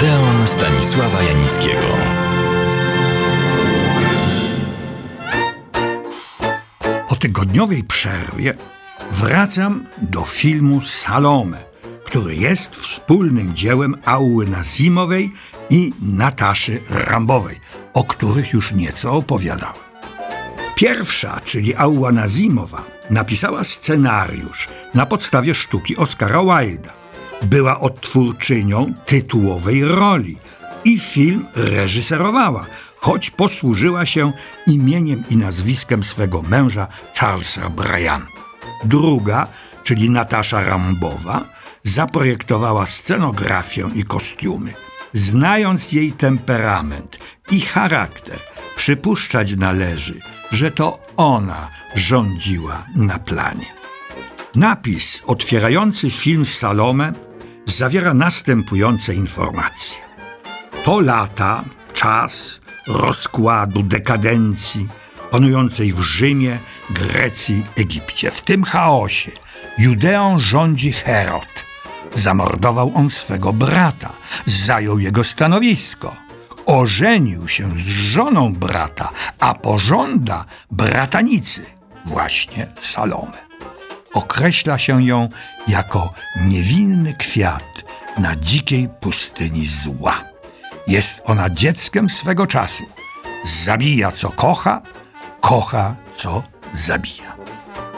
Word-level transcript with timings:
Odeon 0.00 0.46
Stanisława 0.46 1.22
Janickiego. 1.22 1.86
Po 7.08 7.16
tygodniowej 7.16 7.84
przerwie 7.84 8.54
wracam 9.10 9.84
do 10.02 10.24
filmu 10.24 10.80
Salome, 10.80 11.64
który 12.04 12.36
jest 12.36 12.76
wspólnym 12.76 13.54
dziełem 13.54 13.96
Auły 14.04 14.46
Nazimowej 14.46 15.32
i 15.70 15.92
Nataszy 16.02 16.80
Rambowej, 16.90 17.60
o 17.92 18.04
których 18.04 18.52
już 18.52 18.72
nieco 18.72 19.12
opowiadałem. 19.12 19.82
Pierwsza, 20.74 21.40
czyli 21.44 21.76
Auła 21.76 22.12
Nazimowa, 22.12 22.84
napisała 23.10 23.64
scenariusz 23.64 24.68
na 24.94 25.06
podstawie 25.06 25.54
sztuki 25.54 25.96
Oscara 25.96 26.40
Wilda. 26.40 27.00
Była 27.42 27.80
odtwórczynią 27.80 28.94
tytułowej 29.06 29.84
roli 29.84 30.36
i 30.84 30.98
film 30.98 31.46
reżyserowała, 31.54 32.66
choć 32.96 33.30
posłużyła 33.30 34.06
się 34.06 34.32
imieniem 34.66 35.24
i 35.30 35.36
nazwiskiem 35.36 36.04
swego 36.04 36.42
męża 36.42 36.86
Charlesa 37.14 37.70
Bryan. 37.70 38.26
Druga, 38.84 39.46
czyli 39.84 40.10
Natasza 40.10 40.64
Rambowa, 40.64 41.44
zaprojektowała 41.84 42.86
scenografię 42.86 43.90
i 43.94 44.04
kostiumy. 44.04 44.74
Znając 45.12 45.92
jej 45.92 46.12
temperament 46.12 47.18
i 47.50 47.60
charakter, 47.60 48.38
przypuszczać 48.76 49.56
należy, 49.56 50.20
że 50.52 50.70
to 50.70 50.98
ona 51.16 51.68
rządziła 51.94 52.84
na 52.96 53.18
planie. 53.18 53.66
Napis 54.54 55.22
otwierający 55.26 56.10
film 56.10 56.44
Salome 56.44 57.12
zawiera 57.70 58.14
następujące 58.14 59.14
informacje. 59.14 59.98
To 60.84 61.00
lata, 61.00 61.64
czas 61.92 62.60
rozkładu, 62.86 63.82
dekadencji 63.82 64.88
panującej 65.30 65.92
w 65.92 66.00
Rzymie, 66.00 66.58
Grecji, 66.90 67.66
Egipcie. 67.76 68.30
W 68.30 68.40
tym 68.40 68.64
chaosie 68.64 69.30
Judeą 69.78 70.38
rządzi 70.38 70.92
Herod. 70.92 71.48
Zamordował 72.14 72.92
on 72.94 73.10
swego 73.10 73.52
brata, 73.52 74.12
zajął 74.46 74.98
jego 74.98 75.24
stanowisko– 75.24 76.16
ożenił 76.66 77.48
się 77.48 77.70
z 77.70 77.86
żoną 77.86 78.54
brata, 78.54 79.10
a 79.38 79.54
pożąda 79.54 80.44
bratanicy, 80.70 81.66
właśnie 82.04 82.66
Salome. 82.78 83.49
Określa 84.14 84.78
się 84.78 85.04
ją 85.04 85.28
jako 85.68 86.12
niewinny 86.46 87.14
kwiat 87.14 87.84
na 88.18 88.36
dzikiej 88.36 88.88
pustyni 89.00 89.66
zła. 89.66 90.24
Jest 90.86 91.22
ona 91.24 91.50
dzieckiem 91.50 92.10
swego 92.10 92.46
czasu. 92.46 92.84
Zabija 93.44 94.12
co 94.12 94.30
kocha, 94.30 94.82
kocha 95.40 95.96
co 96.14 96.42
zabija. 96.74 97.36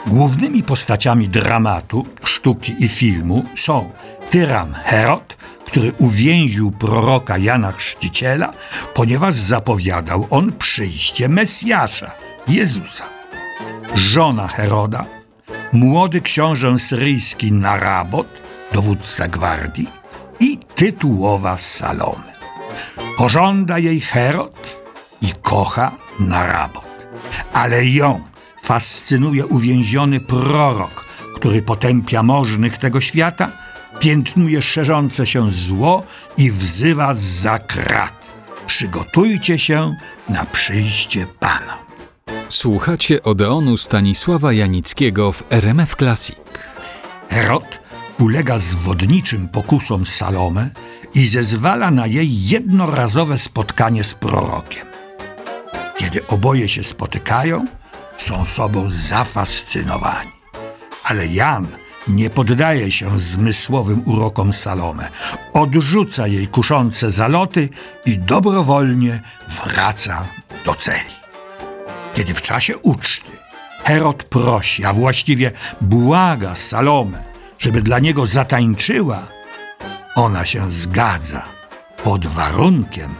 Głównymi 0.07 0.63
postaciami 0.63 1.29
dramatu, 1.29 2.05
sztuki 2.23 2.75
i 2.79 2.87
filmu 2.87 3.45
są 3.55 3.91
tyran 4.29 4.73
Herod, 4.73 5.37
który 5.65 5.93
uwięził 5.97 6.71
proroka 6.71 7.37
Jana 7.37 7.71
Chrzciciela, 7.71 8.53
ponieważ 8.93 9.33
zapowiadał 9.33 10.27
on 10.29 10.51
przyjście 10.51 11.29
Mesjasza, 11.29 12.11
Jezusa. 12.47 13.03
Żona 13.95 14.47
Heroda, 14.47 15.05
młody 15.73 16.21
książę 16.21 16.79
syryjski 16.79 17.51
Narabot, 17.51 18.27
dowódca 18.71 19.27
gwardii 19.27 19.89
i 20.39 20.57
tytułowa 20.75 21.57
Salome. 21.57 22.33
Pożąda 23.17 23.79
jej 23.79 24.01
Herod 24.01 24.77
i 25.21 25.33
kocha 25.41 25.91
Narabot, 26.19 26.85
ale 27.53 27.85
ją 27.85 28.21
fascynuje 28.61 29.45
uwięziony 29.45 30.19
prorok, 30.19 31.05
który 31.35 31.61
potępia 31.61 32.23
możnych 32.23 32.77
tego 32.77 33.01
świata– 33.01 33.51
piętnuje 33.99 34.61
szerzące 34.61 35.25
się 35.25 35.51
zło 35.51 36.03
i 36.37 36.51
wzywa 36.51 37.13
za 37.15 37.59
krat. 37.59 38.13
Przygotujcie 38.65 39.59
się 39.59 39.95
na 40.29 40.45
przyjście 40.45 41.27
Pana. 41.39 41.77
Słuchacie 42.49 43.23
Odeonu 43.23 43.77
Stanisława 43.77 44.53
Janickiego 44.53 45.31
w 45.31 45.43
RMF 45.49 45.95
Classic. 45.95 46.35
Herod 47.29 47.79
ulega 48.19 48.59
zwodniczym 48.59 49.49
pokusom 49.49 50.05
Salome 50.05 50.69
i 51.15 51.27
zezwala 51.27 51.91
na 51.91 52.07
jej 52.07 52.47
jednorazowe 52.47 53.37
spotkanie 53.37 54.03
z 54.03 54.13
prorokiem. 54.13 54.87
Kiedy 55.97 56.27
oboje 56.27 56.69
się 56.69 56.83
spotykają, 56.83 57.65
są 58.17 58.45
sobą 58.45 58.87
zafascynowani. 58.91 60.31
Ale 61.03 61.27
Jan 61.27 61.67
nie 62.07 62.29
poddaje 62.29 62.91
się 62.91 63.19
zmysłowym 63.19 64.01
urokom 64.05 64.53
Salome. 64.53 65.09
Odrzuca 65.53 66.27
jej 66.27 66.47
kuszące 66.47 67.11
zaloty 67.11 67.69
i 68.05 68.17
dobrowolnie 68.17 69.21
wraca 69.47 70.27
do 70.65 70.75
celi. 70.75 71.22
Kiedy 72.13 72.33
w 72.33 72.41
czasie 72.41 72.77
uczty 72.77 73.31
Herod 73.83 74.23
prosi, 74.23 74.85
a 74.85 74.93
właściwie 74.93 75.51
błaga 75.81 76.55
Salome, 76.55 77.23
żeby 77.59 77.81
dla 77.81 77.99
niego 77.99 78.25
zatańczyła, 78.25 79.27
ona 80.15 80.45
się 80.45 80.71
zgadza 80.71 81.43
pod 82.03 82.25
warunkiem, 82.27 83.15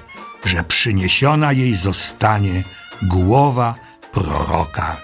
że 0.46 0.64
przyniesiona 0.64 1.52
jej 1.52 1.76
zostanie 1.76 2.64
głowa 3.02 3.76
proroka 4.12 4.98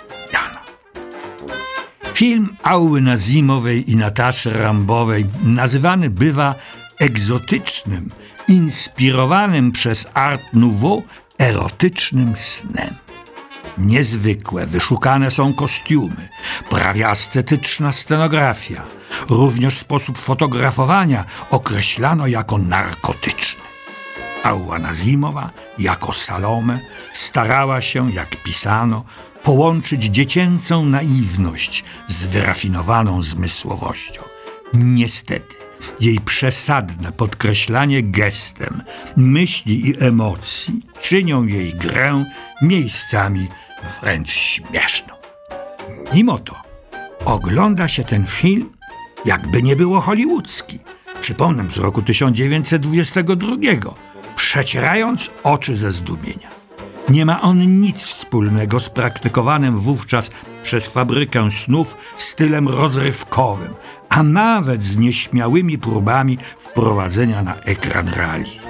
Film 2.19 2.49
Auły 2.63 3.01
Nazimowej 3.01 3.91
i 3.91 3.95
Nataszy 3.95 4.53
Rambowej 4.53 5.25
nazywany 5.43 6.09
bywa 6.09 6.55
egzotycznym, 6.97 8.09
inspirowanym 8.47 9.71
przez 9.71 10.07
Art 10.13 10.41
Nouveau 10.53 11.03
erotycznym 11.37 12.33
snem. 12.35 13.08
Niezwykłe, 13.79 14.65
wyszukane 14.65 15.31
są 15.31 15.53
kostiumy, 15.53 16.29
prawie 16.69 17.09
ascetyczna 17.09 17.91
scenografia. 17.91 18.83
Również 19.29 19.77
sposób 19.77 20.17
fotografowania 20.17 21.25
określano 21.49 22.27
jako 22.27 22.57
narkotyczny. 22.57 23.61
Auła 24.43 24.79
Nazimowa 24.79 25.49
jako 25.79 26.13
Salome 26.13 26.79
starała 27.13 27.81
się, 27.81 28.11
jak 28.11 28.35
pisano, 28.43 29.03
połączyć 29.43 30.03
dziecięcą 30.03 30.85
naiwność 30.85 31.83
z 32.07 32.23
wyrafinowaną 32.23 33.23
zmysłowością. 33.23 34.21
Niestety, 34.73 35.55
jej 35.99 36.19
przesadne 36.19 37.11
podkreślanie 37.11 38.03
gestem 38.03 38.83
myśli 39.17 39.89
i 39.89 40.03
emocji 40.03 40.81
czynią 41.01 41.45
jej 41.45 41.73
grę 41.73 42.25
miejscami 42.61 43.47
wręcz 44.01 44.31
śmieszną. 44.31 45.13
Mimo 46.13 46.39
to 46.39 46.55
ogląda 47.25 47.87
się 47.87 48.03
ten 48.03 48.25
film, 48.25 48.69
jakby 49.25 49.63
nie 49.63 49.75
było 49.75 50.01
hollywoodzki. 50.01 50.79
Przypomnę 51.21 51.69
z 51.69 51.77
roku 51.77 52.01
1922, 52.01 53.55
przecierając 54.35 55.31
oczy 55.43 55.77
ze 55.77 55.91
zdumienia. 55.91 56.49
Nie 57.09 57.25
ma 57.25 57.41
on 57.41 57.81
nic 57.81 58.01
wspólnego 58.01 58.79
z 58.79 58.89
praktykowanym 58.89 59.79
wówczas 59.79 60.31
przez 60.63 60.87
fabrykę 60.87 61.51
snów 61.51 61.97
stylem 62.17 62.67
rozrywkowym, 62.67 63.73
a 64.09 64.23
nawet 64.23 64.85
z 64.85 64.97
nieśmiałymi 64.97 65.77
próbami 65.77 66.37
wprowadzenia 66.59 67.43
na 67.43 67.55
ekran 67.55 68.07
realizmu. 68.07 68.69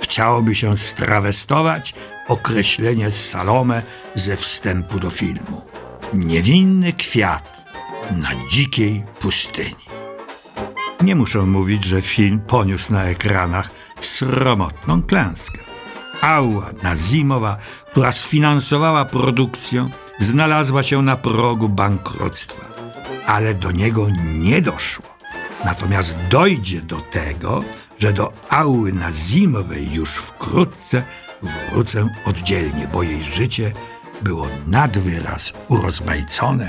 Chciałoby 0.00 0.54
się 0.54 0.76
strawestować 0.76 1.94
określenie 2.28 3.10
Salome 3.10 3.82
ze 4.14 4.36
wstępu 4.36 5.00
do 5.00 5.10
filmu. 5.10 5.62
Niewinny 6.14 6.92
kwiat 6.92 7.66
na 8.10 8.28
dzikiej 8.50 9.04
pustyni. 9.20 9.88
Nie 11.00 11.14
muszę 11.14 11.42
mówić, 11.42 11.84
że 11.84 12.02
film 12.02 12.40
poniósł 12.40 12.92
na 12.92 13.04
ekranach 13.04 13.70
sromotną 14.00 15.02
klęskę. 15.02 15.58
Aua 16.20 16.70
Nazimowa, 16.82 17.56
która 17.90 18.12
sfinansowała 18.12 19.04
produkcję, 19.04 19.88
znalazła 20.20 20.82
się 20.82 21.02
na 21.02 21.16
progu 21.16 21.68
bankructwa. 21.68 22.64
Ale 23.26 23.54
do 23.54 23.72
niego 23.72 24.06
nie 24.24 24.62
doszło. 24.62 25.04
Natomiast 25.64 26.18
dojdzie 26.30 26.80
do 26.80 26.96
tego, 26.96 27.64
że 27.98 28.12
do 28.12 28.32
Auły 28.50 28.92
Nazimowej 28.92 29.92
już 29.92 30.10
wkrótce 30.10 31.02
wrócę 31.42 32.08
oddzielnie, 32.24 32.88
bo 32.92 33.02
jej 33.02 33.22
życie 33.22 33.72
było 34.22 34.46
nadwyraz 34.66 35.52
urozmaicone 35.68 36.68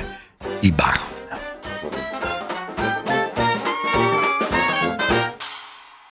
i 0.62 0.72
barwne. 0.72 1.19